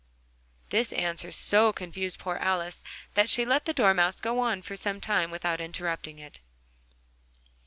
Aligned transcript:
This 0.69 0.91
answer 0.93 1.31
so 1.31 1.71
confused 1.71 2.17
poor 2.17 2.37
Alice, 2.37 2.81
that 3.13 3.29
she 3.29 3.45
let 3.45 3.65
the 3.65 3.71
Dormouse 3.73 4.19
go 4.19 4.39
on 4.39 4.63
for 4.63 4.75
some 4.75 4.99
time 4.99 5.29
without 5.29 5.61
interrupting 5.61 6.17
it. 6.17 6.39